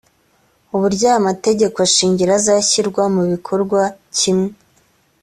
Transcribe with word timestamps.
uburyo 0.75 1.03
aya 1.09 1.25
mategeko 1.27 1.77
shingiro 1.93 2.31
azashyirwa 2.39 3.03
mu 3.15 3.23
bikorwa 3.31 3.81
kimwe 4.17 4.49